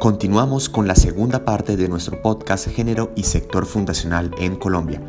[0.00, 5.00] Continuamos con la segunda parte de nuestro podcast Género y Sector Fundacional en Colombia.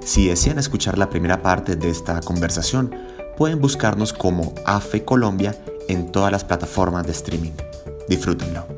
[0.00, 2.94] Si desean escuchar la primera parte de esta conversación,
[3.36, 5.56] pueden buscarnos como AFE Colombia
[5.88, 7.52] en todas las plataformas de streaming.
[8.08, 8.75] Disfrútenlo.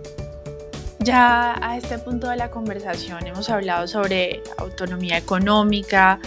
[1.09, 6.21] Ya a este punto de la conversación hemos hablado sobre autonomía económica,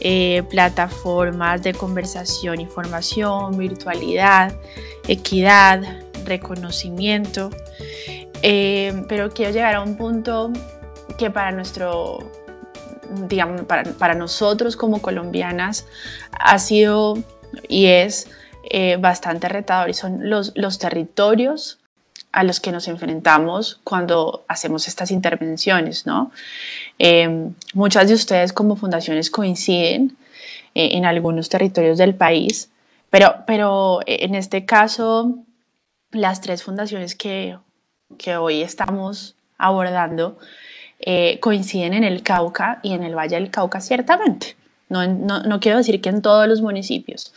[0.00, 4.54] eh, plataformas de conversación y formación, virtualidad,
[5.08, 5.82] equidad,
[6.24, 7.50] reconocimiento,
[8.42, 10.52] eh, pero quiero llegar a un punto
[11.18, 12.20] que para nuestro,
[13.26, 15.84] digamos, para, nosotros como colombianas
[16.30, 17.18] ha sido
[17.66, 18.30] y es
[18.70, 21.80] eh, bastante retador y son los territorios
[22.32, 26.30] a los que nos enfrentamos cuando hacemos estas intervenciones, ¿no?
[26.98, 30.16] Eh, muchas de ustedes como fundaciones coinciden
[30.74, 32.70] eh, en algunos territorios del país,
[33.10, 35.34] pero, pero en este caso,
[36.10, 37.56] las tres fundaciones que,
[38.18, 40.38] que hoy estamos abordando
[41.40, 44.56] coinciden en el Cauca y en el Valle del Cauca, ciertamente.
[44.88, 47.32] No, no, no quiero decir que en todos los municipios,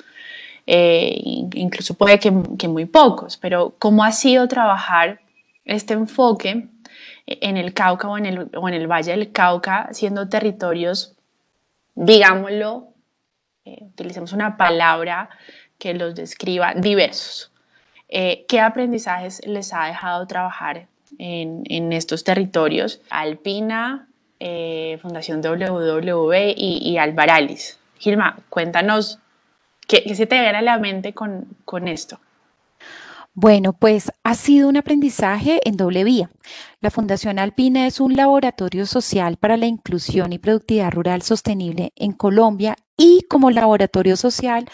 [0.67, 1.21] eh,
[1.53, 5.19] incluso puede que, muy pocos, pero ¿cómo ha sido trabajar
[5.65, 6.67] este enfoque
[7.25, 11.15] en el Cauca o en el, o en el Valle del Cauca, siendo territorios,
[11.95, 12.89] digámoslo,
[13.65, 15.29] eh, utilicemos una palabra
[15.77, 17.51] que los describa, diversos?
[18.09, 23.01] Eh, ¿Qué aprendizajes les ha dejado trabajar en, en estos territorios?
[23.09, 24.07] Alpina,
[25.01, 27.77] Fundación WW y, y Albaralis.
[27.99, 29.19] Gilma, cuéntanos
[29.91, 32.17] ¿Qué, se te viene a la mente con, con esto?
[33.33, 36.31] Bueno, pues ha sido un aprendizaje en doble vía.
[36.79, 42.13] La Fundación Alpina es un laboratorio social para la inclusión y productividad rural sostenible en
[42.13, 44.69] Colombia y como laboratorio social,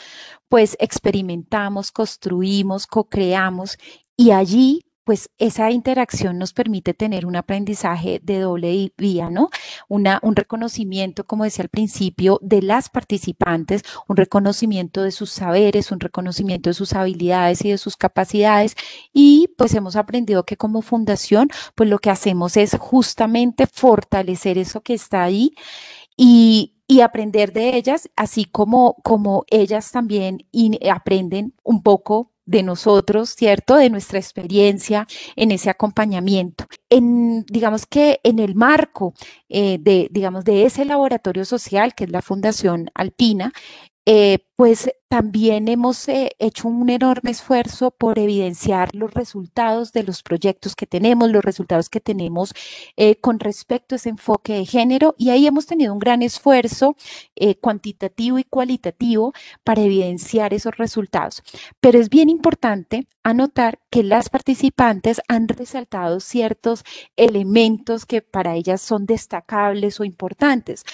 [0.50, 3.80] pues experimentamos, construimos, co-creamos
[4.16, 9.50] y allí pues esa interacción nos permite tener un aprendizaje de doble vía, ¿no?
[9.88, 15.94] Una, un reconocimiento, como decía al principio, de las participantes, un reconocimiento de sus saberes,
[15.94, 18.76] un reconocimiento de sus habilidades y de sus capacidades.
[19.14, 24.82] Y pues hemos aprendido que como fundación, pues lo que hacemos es justamente fortalecer eso
[24.82, 25.54] que está ahí
[26.18, 30.46] y, y aprender de ellas, así como, como ellas también
[30.92, 33.76] aprenden un poco de nosotros, ¿cierto?
[33.76, 36.66] De nuestra experiencia en ese acompañamiento.
[36.90, 39.14] En, digamos que en el marco
[39.50, 43.54] eh, de, digamos, de ese laboratorio social, que es la Fundación Alpina,
[44.10, 50.24] eh, pues también hemos eh, hecho un enorme esfuerzo por evidenciar los resultados de los
[50.24, 52.54] proyectos que tenemos, los resultados que tenemos
[52.96, 56.96] eh, con respecto a ese enfoque de género y ahí hemos tenido un gran esfuerzo
[57.62, 61.44] cuantitativo y cualitativo para evidenciar esos resultados.
[61.82, 66.84] Pero es bien importante anotar que las participantes han resaltado ciertos
[67.18, 70.86] elementos que para ellas son destacables o importantes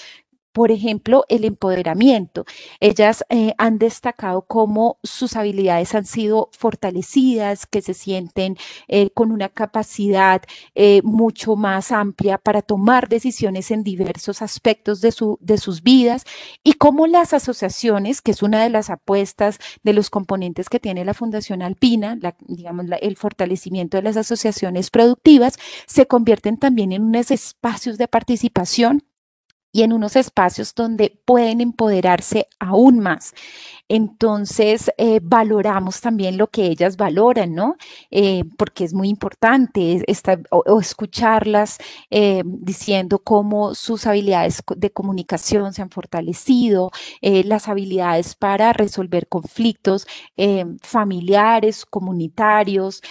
[0.53, 2.45] por ejemplo, el empoderamiento.
[2.79, 9.31] Ellas eh, han destacado cómo sus habilidades han sido fortalecidas, que se sienten eh, con
[9.31, 10.43] una capacidad
[10.75, 16.23] eh, mucho más amplia para tomar decisiones en diversos aspectos de, su, de sus vidas
[16.63, 21.03] y cómo las asociaciones, que es una de las apuestas de los componentes que tiene
[21.03, 27.31] la Fundación Alpina, digamos, el fortalecimiento de las asociaciones productivas, se convierten también en unos
[27.31, 29.03] espacios de participación
[29.73, 33.33] y en unos espacios donde pueden empoderarse aún más.
[33.89, 37.75] Entonces, eh, valoramos también lo que ellas valoran, ¿no?
[38.11, 40.03] Eh, porque es muy importante
[40.51, 41.79] o, escucharlas
[42.09, 46.91] eh, diciendo cómo sus habilidades de comunicación se han fortalecido,
[47.21, 50.05] las habilidades para resolver conflictos
[50.81, 53.01] familiares, comunitarios,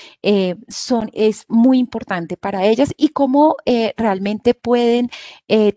[0.68, 3.56] son, es muy importante para ellas y cómo
[3.96, 5.10] realmente pueden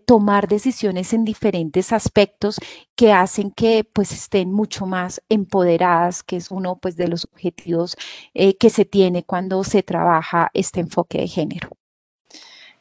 [0.06, 2.58] tomar decisiones en diferentes aspectos
[2.94, 7.96] que hacen que pues estén mucho más empoderadas, que es uno pues de los objetivos
[8.34, 11.70] eh, que se tiene cuando se trabaja este enfoque de género.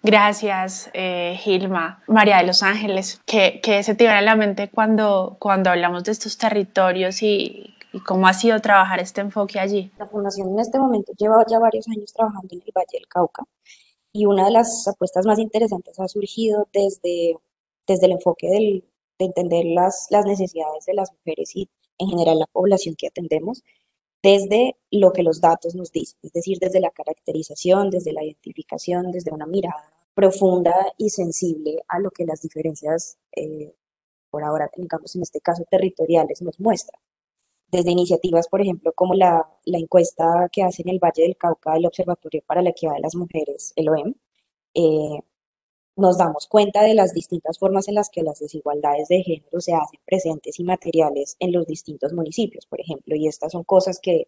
[0.03, 2.03] Gracias, eh, Gilma.
[2.07, 6.11] María de los Ángeles, ¿qué, se te viene a la mente cuando, cuando hablamos de
[6.11, 7.73] estos territorios y,
[8.05, 9.91] cómo ha sido trabajar este enfoque allí?
[9.97, 13.43] La Fundación en este momento lleva ya varios años trabajando en el Valle del Cauca
[14.15, 17.37] y una de las apuestas más interesantes ha surgido desde,
[17.87, 18.83] desde el enfoque del,
[19.19, 23.63] de entender las, las necesidades de las mujeres y en general la población que atendemos
[24.21, 29.11] desde lo que los datos nos dicen, es decir, desde la caracterización, desde la identificación,
[29.11, 33.75] desde una mirada profunda y sensible a lo que las diferencias, eh,
[34.31, 36.99] por ahora, digamos en este caso territoriales, nos muestran.
[37.71, 41.73] desde iniciativas, por ejemplo, como la, la, encuesta que hace en el Valle del Cauca
[41.73, 44.15] del Observatorio para la Equidad de las Mujeres, el OEM,
[44.75, 45.19] eh,
[45.95, 49.73] nos damos cuenta de las distintas formas en las que las desigualdades de género se
[49.73, 54.27] hacen presentes y materiales en los distintos municipios, por ejemplo, y estas son cosas que,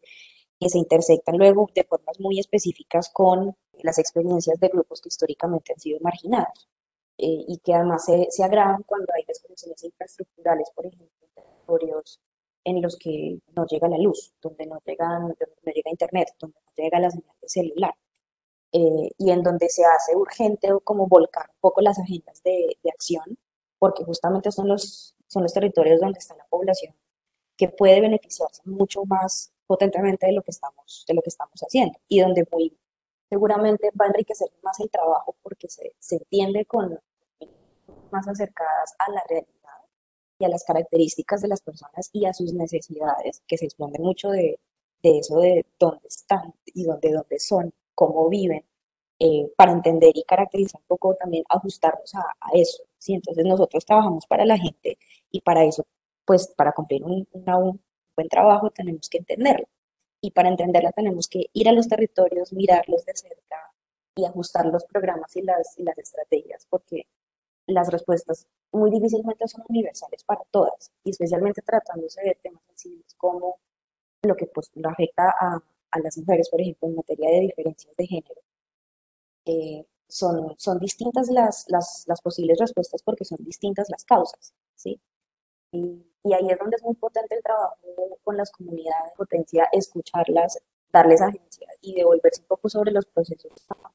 [0.60, 5.74] que se intersectan luego de formas muy específicas con las experiencias de grupos que históricamente
[5.74, 6.70] han sido marginados
[7.18, 12.20] eh, y que además se, se, agravan cuando hay desconexiones infraestructurales, por ejemplo, en territorios
[12.64, 16.60] en los que no llega la luz, donde no, llegan, donde no llega internet, donde
[16.60, 17.94] no llega la señal de celular,
[18.72, 22.90] eh, y en donde se hace urgente como volcar un poco las agendas de, de,
[22.90, 23.38] acción,
[23.80, 26.96] porque justamente son los, son los territorios donde está la población
[27.58, 32.00] que puede beneficiarse mucho más potentemente de lo que estamos, de lo que estamos haciendo
[32.08, 32.78] y donde muy
[33.30, 37.00] seguramente va a enriquecer más el trabajo porque se, se entiende con
[38.12, 39.54] más acercadas a la realidad
[40.40, 44.30] y a las características de las personas y a sus necesidades, que se desprenden mucho
[44.30, 44.60] de,
[45.02, 48.64] de eso de dónde están y dónde, dónde son, cómo viven,
[49.20, 52.84] eh, para entender y caracterizar un poco también, ajustarnos a, a, eso.
[53.00, 53.16] ¿sí?
[53.16, 55.00] Entonces nosotros trabajamos para la gente
[55.32, 55.86] y para eso,
[56.26, 57.82] pues para cumplir un, un
[58.16, 59.68] buen trabajo tenemos que entenderlo.
[60.22, 63.74] Y para entenderla tenemos que ir a los territorios, mirarlos de cerca
[64.16, 67.08] y ajustar los programas y las, y las estrategias, porque
[67.68, 73.60] las respuestas muy difícilmente son universales para todas, y especialmente tratándose de temas sensibles como
[74.24, 75.60] lo que pues, lo afecta a,
[75.92, 78.42] a, las mujeres, por ejemplo, en materia de diferencias de género.
[79.46, 85.00] Eh, son, son distintas las, las, posibles respuestas porque son distintas las causas, ¿sí?
[85.72, 87.78] Y, y, ahí es donde es muy potente el trabajo
[88.24, 90.60] con las comunidades, potencia escucharlas,
[90.92, 93.92] darles agencia y devolverse un poco sobre los procesos a,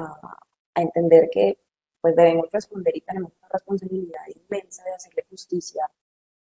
[0.00, 0.38] a,
[0.74, 1.58] a entender que
[2.00, 5.90] pues debemos responder y tenemos una responsabilidad inmensa de hacerle justicia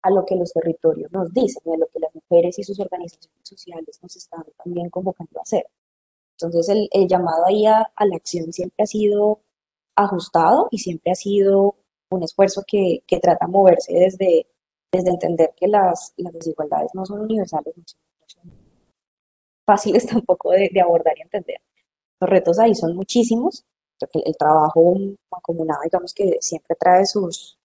[0.02, 2.80] a lo que los territorios nos dicen y a lo que las mujeres y sus
[2.80, 5.66] organizaciones sociales nos están también convocando a hacer.
[6.38, 9.40] Entonces el, el llamado ahí a, a, la acción siempre ha sido
[9.94, 11.76] ajustado y siempre ha sido
[12.10, 14.46] un esfuerzo que, que trata de moverse desde,
[14.90, 17.84] desde entender que las, las desigualdades no son universales, no
[18.26, 18.42] son,
[19.66, 21.60] fáciles tampoco de, de abordar y entender.
[22.20, 23.64] Los retos ahí son muchísimos,
[24.00, 24.94] el, el trabajo
[25.30, 27.59] mancomunado, digamos que siempre trae sus,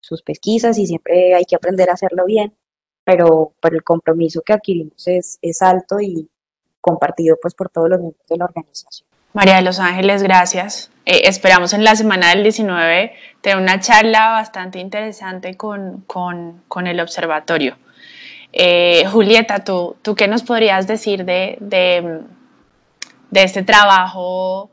[0.00, 2.54] sus pesquisas y siempre hay que aprender a hacerlo bien,
[3.04, 6.28] pero, pero el compromiso que adquirimos es, es alto y
[6.80, 9.06] compartido pues por todos los miembros de la organización.
[9.34, 10.90] María de los Ángeles, gracias.
[11.04, 16.86] Eh, esperamos en la semana del 19 tener una charla bastante interesante con, con, con
[16.86, 17.76] el observatorio.
[18.52, 22.22] Eh, Julieta, ¿tú, ¿tú qué nos podrías decir de, de,
[23.30, 24.70] de este trabajo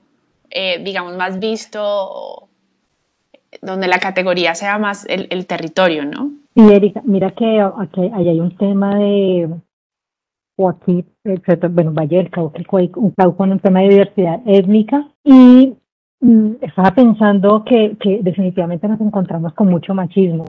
[0.57, 2.48] eh, digamos, más visto,
[3.62, 6.31] donde la categoría sea más el, el territorio, ¿no?
[6.56, 9.50] Sí, Erika, mira que aquí hay un tema de,
[10.57, 11.06] o aquí,
[11.69, 12.60] bueno, Valle del Cauca,
[12.96, 15.75] un Cauca un tema de diversidad étnica y
[16.22, 20.46] mm, estaba pensando que, que definitivamente nos encontramos con mucho machismo.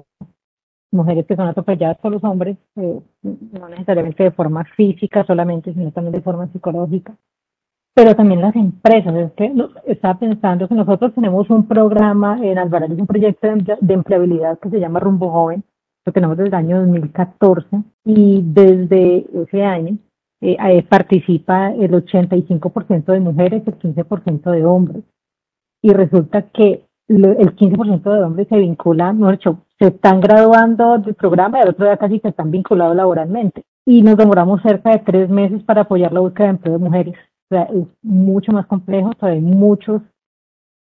[0.93, 5.91] Mujeres que son atropelladas por los hombres, eh, no necesariamente de forma física solamente, sino
[5.91, 7.14] también de forma psicológica
[7.96, 9.14] pero también las empresas.
[9.14, 9.50] Es que
[9.87, 14.78] estaba pensando que nosotros tenemos un programa en Alvarado, un proyecto de, empleabilidad que se
[14.78, 15.64] llama Rumbo Joven,
[16.04, 17.69] lo tenemos desde el año 2014
[18.04, 19.96] y desde ese año
[20.43, 25.03] eh, eh, participa el 85% de mujeres, el 15% de hombres.
[25.81, 30.98] Y resulta que lo, el 15% de hombres se vinculan, no hecho, se están graduando
[30.98, 33.65] del programa y el otro día casi se están vinculados laboralmente.
[33.86, 37.15] Y nos demoramos cerca de tres meses para apoyar la búsqueda de empleo de mujeres.
[37.50, 40.03] Es mucho más complejo, hay muchos,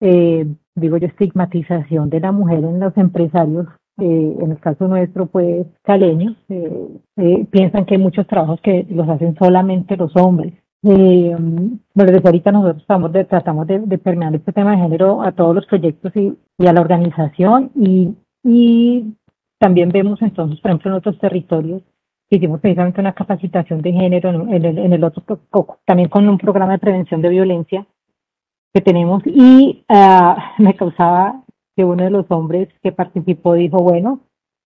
[0.00, 3.66] eh, digo yo, estigmatización de la mujer en los empresarios.
[3.98, 8.86] Eh, en el caso nuestro, pues, caleños, eh, eh piensan que hay muchos trabajos que
[8.88, 10.54] los hacen solamente los hombres.
[10.82, 15.22] Eh, bueno, desde ahorita nosotros estamos de, tratamos de, de, permear este tema de género
[15.22, 16.34] a todos los proyectos y,
[16.66, 19.14] a la organización y
[19.60, 21.82] también vemos entonces, por ejemplo, en otros territorios,
[22.30, 25.22] hicimos precisamente una capacitación de género en, el, en el otro,
[25.84, 27.86] también con un programa de prevención de violencia
[28.72, 31.42] que tenemos y uh, me causaba
[31.76, 34.20] que uno de los hombres que participó dijo, bueno,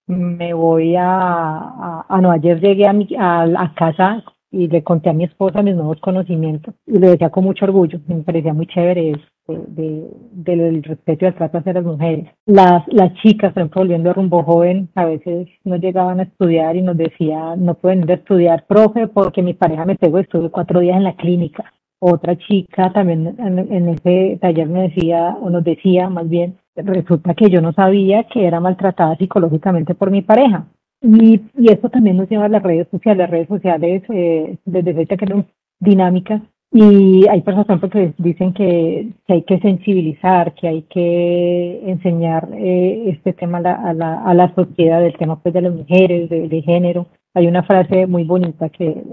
[0.07, 5.09] me voy a, a, a ayer llegué a, mi, a, a casa y le conté
[5.09, 8.67] a mi esposa mis nuevos conocimientos y lo decía con mucho orgullo, me parecía muy
[8.67, 12.27] chévere eso de, de, del respeto y el trato hacia las mujeres.
[12.47, 16.77] Las, las chicas, por ejemplo, volviendo a rumbo joven, a veces no llegaban a estudiar
[16.77, 20.51] y nos decían, no pueden ir a estudiar, profe, porque mi pareja me pegó, estuve
[20.51, 21.65] cuatro días en la clínica.
[22.01, 27.35] Otra chica también en, en ese taller me decía, o nos decía más bien, resulta
[27.35, 30.67] que yo no sabía que era maltratada psicológicamente por mi pareja.
[31.01, 33.19] y, y esto también nos lleva a las redes sociales.
[33.19, 35.47] Las redes sociales, eh, desde ahorita que eran
[35.81, 36.43] dinámicas,
[36.77, 43.33] y hay personas que dicen que, hay que sensibilizar, que hay que enseñar eh, este
[43.33, 46.63] tema a la, a, la, a la sociedad, el tema pues, de las mujeres, de,
[46.63, 47.07] género.
[47.33, 49.05] Hay una frase muy bonita que,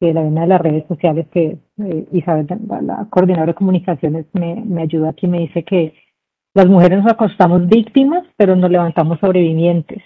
[0.00, 2.46] que la una de las redes sociales que eh, Isabel,
[2.82, 5.94] la coordinadora de comunicaciones, me, me ayuda aquí, me dice que
[6.52, 10.02] las mujeres nos acostamos víctimas, pero nos levantamos sobrevivientes.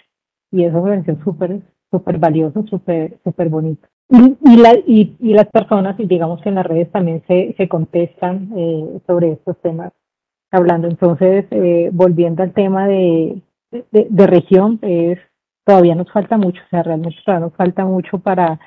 [0.52, 3.88] Y eso me pareció súper, súper valioso, súper, súper bonito.
[4.08, 7.68] Y, la, y, y, las personas, y digamos que en las redes también se, se
[7.68, 9.92] contestan eh, sobre estos temas,
[10.52, 10.86] hablando.
[10.86, 13.42] Entonces, eh, volviendo al tema de,
[13.90, 15.18] de, región, es,
[15.64, 18.60] todavía nos falta mucho, o sea, realmente todavía nos falta mucho para,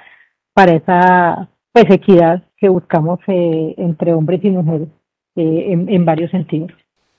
[0.54, 4.90] para esa pues, equidad que buscamos eh, entre hombres y mujeres
[5.38, 6.72] en, en varios sentidos.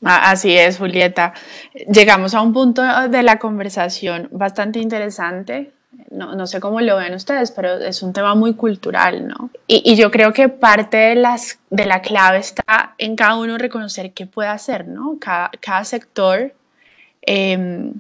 [0.04, 1.32] Ah, así es, Julieta.
[1.90, 5.72] Llegamos a un punto de la conversación bastante interesante
[6.11, 9.50] no, no, sé cómo lo ven ustedes, pero es un tema muy cultural, ¿no?
[9.66, 11.14] Y, yo creo que parte de,
[11.87, 15.18] la clave está en cada uno reconocer qué puede hacer, ¿no?
[15.20, 16.52] Cada, sector
[17.23, 17.92] eh,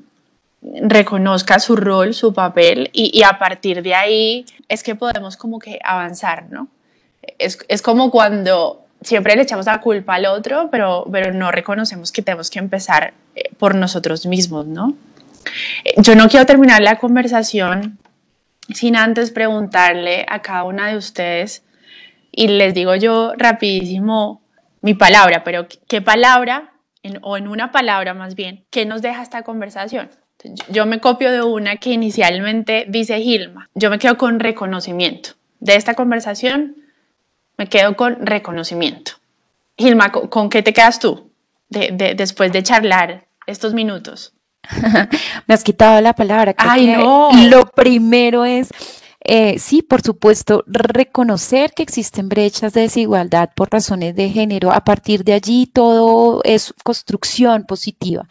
[0.62, 5.78] reconozca su rol, su papel, y, a partir de ahí es que podemos como que
[5.84, 6.68] avanzar, ¿no?
[7.38, 12.12] Es, es como cuando siempre le echamos la culpa al otro, pero, pero no reconocemos
[12.12, 14.94] que tenemos que empezar eh, por nosotros mismos, ¿no?
[15.84, 17.98] Eh, yo no quiero terminar la conversación
[18.74, 21.64] sin antes preguntarle a cada una de ustedes
[22.32, 24.42] y les digo yo rapidísimo
[24.82, 26.72] mi palabra, pero ¿qué palabra,
[27.22, 30.10] o en una palabra más bien, qué nos deja esta conversación?
[30.68, 35.30] Yo me copio de una que inicialmente dice Gilma, yo me quedo con reconocimiento.
[35.58, 36.76] De esta conversación
[37.58, 39.12] me quedo con reconocimiento.
[39.76, 41.30] Gilma, ¿con, qué te quedas tú
[41.68, 44.32] después de charlar estos minutos?
[45.46, 46.54] Me has quitado la palabra.
[46.58, 47.30] Ay, no.
[47.48, 48.68] Lo primero es,
[49.22, 54.72] eh, sí, por supuesto, reconocer que existen brechas de desigualdad por razones de género.
[54.72, 58.26] A partir de allí todo es construcción positiva.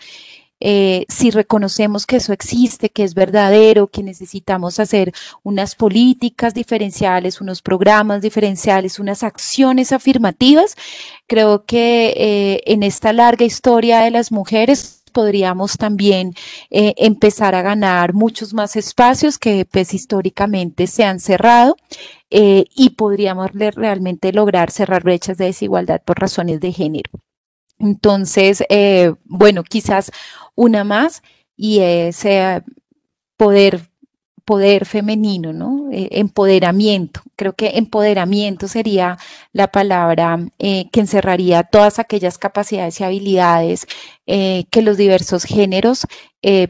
[0.62, 7.39] Eh, si reconocemos que eso existe, que es verdadero, que necesitamos hacer unas políticas diferenciales,
[7.39, 10.75] unos programas diferenciales, unas acciones afirmativas,
[11.27, 16.34] creo que eh, en esta larga historia de las mujeres podríamos también
[16.70, 21.76] eh, empezar a ganar muchos más espacios que pues históricamente se han cerrado
[22.30, 27.12] eh, y podríamos realmente lograr cerrar brechas de desigualdad por razones de género.
[27.80, 30.10] Entonces, eh, bueno, quizás
[30.56, 31.22] una más
[31.58, 32.26] y es
[33.36, 33.88] poder
[34.50, 35.91] poder femenino, ¿no?
[35.91, 37.22] Eh, empoderamiento.
[37.36, 39.20] Creo que empoderamiento sería
[39.53, 43.86] la palabra eh, que encerraría todas aquellas capacidades y habilidades
[44.25, 46.08] eh, que los diversos géneros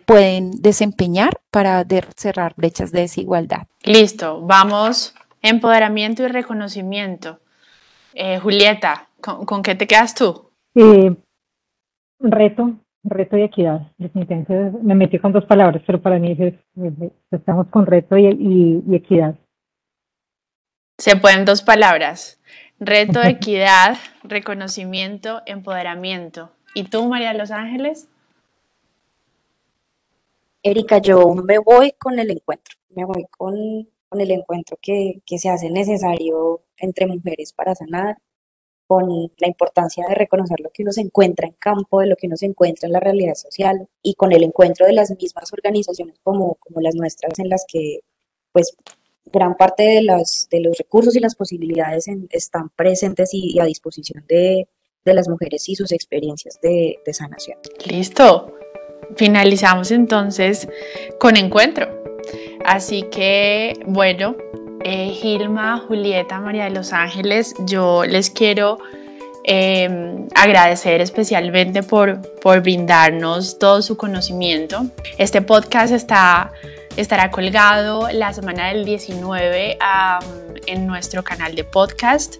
[0.06, 1.86] pueden desempeñar para
[2.18, 3.68] cerrar brechas de desigualdad.
[3.84, 5.14] Listo, vamos.
[5.42, 7.40] Empoderamiento y reconocimiento.
[8.42, 10.50] Julieta, ¿con, qué te quedas tú?
[12.20, 13.92] reto, reto y equidad.
[13.98, 16.54] me metí con dos palabras, pero para mí es,
[17.32, 19.36] estamos con reto y, equidad.
[20.98, 22.40] Se pueden dos palabras.
[22.80, 26.52] Reto, equidad, reconocimiento, empoderamiento.
[26.74, 28.10] ¿Y tú, María Los Ángeles?
[30.62, 33.56] Erika, yo me voy con el encuentro, me voy con,
[34.10, 38.18] con el encuentro que, que se hace necesario entre mujeres para sanar,
[38.90, 42.26] con la importancia de reconocer lo que uno se encuentra en campo, de lo que
[42.26, 46.16] uno se encuentra en la realidad social y con el encuentro de las mismas organizaciones
[46.24, 48.00] como, como las nuestras en las que
[48.52, 48.76] pues
[49.32, 54.26] gran parte de, las, de los recursos y las posibilidades están presentes y, a disposición
[54.28, 54.68] de,
[55.06, 57.60] de, las mujeres y sus experiencias de, de sanación.
[57.86, 58.56] Listo.
[59.18, 60.68] Finalizamos entonces
[61.20, 61.88] con encuentro.
[62.66, 64.36] Así que, bueno,
[64.84, 68.80] eh, Gilma, Julieta, María de los Ángeles, yo les quiero
[69.44, 74.86] em, agradecer especialmente por, por brindarnos todo su conocimiento.
[75.18, 76.52] Este podcast está
[77.02, 79.78] estará colgado la semana del 19
[80.68, 82.36] en nuestro canal de podcast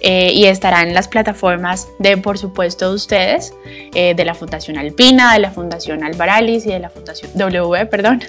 [0.00, 3.54] eh, y estará en las plataformas de, por supuesto, de ustedes,
[3.94, 8.22] eh, de la Fundación Alpina, de la Fundación Albaralis y de la Fundación W, perdón.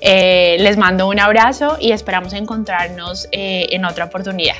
[0.00, 4.56] Eh, les mando un abrazo y esperamos encontrarnos en otra oportunidad.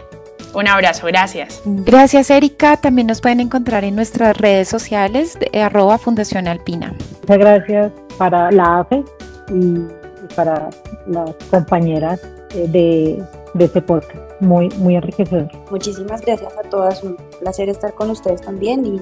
[0.54, 1.60] Un abrazo, gracias.
[1.64, 2.78] Gracias, Erika.
[2.78, 6.94] También nos pueden encontrar en nuestras redes sociales de arroba Fundación Alpina.
[7.20, 9.04] Muchas gracias para la AFE
[9.50, 9.95] y
[10.36, 10.70] para
[11.06, 13.24] las compañeras eh, de,
[13.54, 14.16] de este podcast.
[14.40, 15.48] Muy, muy enriquecedor.
[15.70, 17.02] Muchísimas gracias a todas.
[17.02, 19.00] Un placer estar con ustedes también y,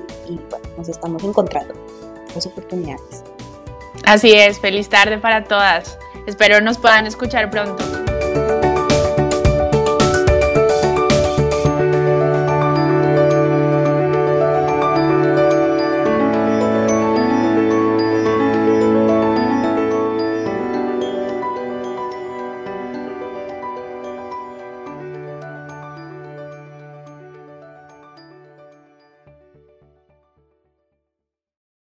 [0.79, 3.25] nos estamos encontrando en las oportunidades.
[4.07, 5.99] Así es, feliz tarde para todas.
[6.27, 7.85] Espero nos puedan escuchar pronto.